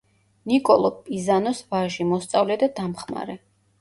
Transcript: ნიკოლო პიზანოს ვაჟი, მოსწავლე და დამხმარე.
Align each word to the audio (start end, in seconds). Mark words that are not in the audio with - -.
ნიკოლო 0.51 0.89
პიზანოს 1.09 1.61
ვაჟი, 1.73 2.07
მოსწავლე 2.15 2.59
და 2.65 2.71
დამხმარე. 2.81 3.37